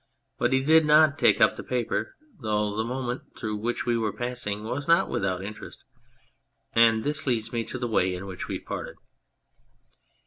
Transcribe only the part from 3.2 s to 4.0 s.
through which we